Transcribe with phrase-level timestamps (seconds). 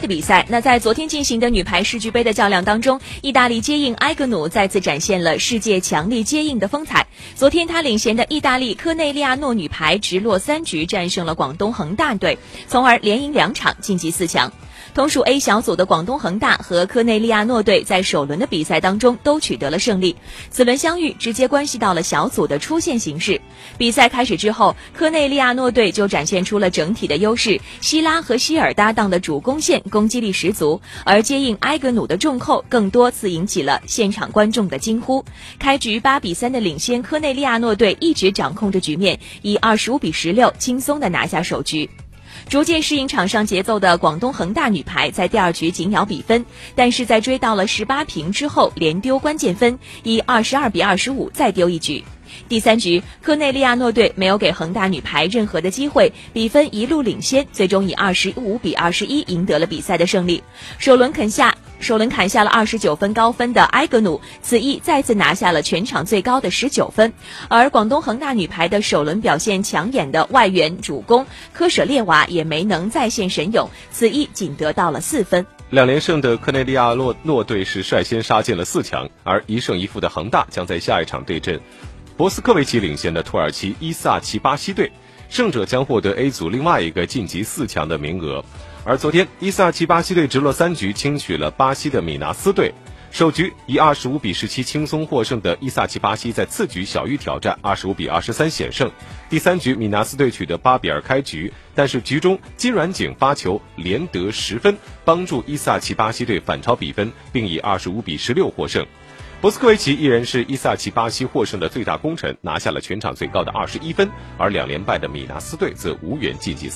[0.00, 7.06] 的比赛，那在昨天进行的女排世俱杯的较量当中，意大利接应埃格努再次展现了世界强力接应的风采。
[7.34, 12.38] 昨天，她领衔的意大利科内利亚诺女排直落三局战胜了广东恒大队，
[12.68, 14.52] 从而连赢两场晋级四强。
[14.94, 20.16] 同属 A 小组的广东恒大和科内利亚诺队在首轮的比赛当中都取得了胜利，
[20.50, 23.40] 此轮相遇直接关系到了小组的出线形势。
[23.78, 35.24] 比赛开始之后，科内利亚诺队就展现出了整体的优势，希拉和希尔搭档的主攻线攻击力十足，而接应埃格努的重扣更多次引起了现场观众的惊呼。
[35.58, 41.88] 开局八比三的领先，科内利亚诺队一直掌控着局面，以二十五比十六轻松的拿下首局。
[42.48, 46.44] 逐渐适应场上节奏的广东恒大女排在第二局紧咬比分，
[46.74, 52.04] 但是在追到了十八平之后连丢关键分，以二十二比二十五再丢一局。
[52.48, 60.42] 第三局，科内利亚诺队没有给恒大女排任何的机会，比分一路领先，最终以二十五比二十一赢得了比赛的胜利。
[60.78, 61.56] 首轮肯下。
[61.86, 67.12] 首轮砍下了二十九分高分的埃格努，此役再次拿下了全场最高的十九分。
[67.46, 75.46] 而广东恒大女排的首轮表现抢眼的外援主攻科舍列娃也没能再现神勇，此役仅得到了四分。
[75.70, 81.60] 两连胜的科内利亚诺诺队是率先杀进了四强，而一胜一负的恒大将在下一场对阵
[82.16, 84.90] 博斯科维奇领衔的土耳其伊萨奇巴西队，
[85.28, 88.44] 胜者将获得 A 组另外一个晋级四强的名额。
[88.84, 92.72] 而昨天，伊萨奇巴西队直落三局轻取了巴西的米纳斯队。
[93.12, 98.90] 首局以二十五比十七轻松获胜的伊萨奇巴西，在次局小玉挑战，二十五比二十三险胜。
[99.30, 108.84] 第三局，米纳斯队取得八比二开局，但是局中金软景发球连得十分，帮助伊萨奇巴西队反超比分，并以二十五比十六获胜。
[109.38, 116.74] 博斯科维奇依然是伊萨奇巴西获胜的最大功臣，拿下了全场最高的二十一分，而两连败的米纳斯队则无缘晋级四。